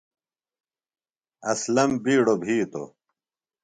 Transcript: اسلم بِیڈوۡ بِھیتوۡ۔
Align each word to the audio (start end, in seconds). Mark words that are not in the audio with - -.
اسلم 1.51 1.91
بِیڈوۡ 2.03 2.39
بِھیتوۡ۔ 2.41 2.87